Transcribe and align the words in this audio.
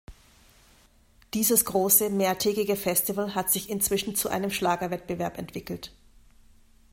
Dieses 1.35 1.63
große, 1.63 2.09
mehrtägige 2.09 2.75
Festival 2.75 3.35
hat 3.35 3.51
sich 3.51 3.69
inzwischen 3.69 4.15
zu 4.15 4.29
einem 4.29 4.49
Schlagerwettbewerb 4.49 5.37
entwickelt. 5.37 5.93